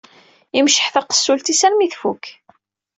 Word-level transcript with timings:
Imceḥ 0.57 0.87
taqessult-is 0.93 1.61
armi 1.67 1.87
tfukk 1.93 2.25